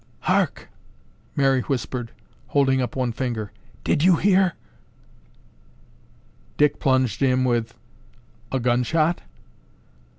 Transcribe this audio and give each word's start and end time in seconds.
"Hark!" 0.21 0.71
Mary 1.35 1.61
whispered, 1.61 2.11
holding 2.47 2.81
up 2.81 2.95
one 2.95 3.11
finger. 3.11 3.51
"Did 3.83 4.03
you 4.03 4.15
hear—" 4.15 4.55
Dick 6.57 6.79
plunged 6.79 7.21
in 7.21 7.43
with 7.43 7.77
"a 8.51 8.59
gun 8.59 8.81
shot?" 8.81 9.21